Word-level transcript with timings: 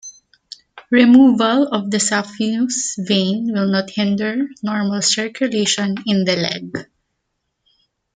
Removal 0.89 1.67
of 1.67 1.91
the 1.91 1.99
saphenous 1.99 2.95
vein 3.07 3.51
will 3.53 3.67
not 3.67 3.91
hinder 3.91 4.47
normal 4.63 4.99
circulation 5.03 5.93
in 6.07 6.23
the 6.23 6.35
leg. 6.37 6.87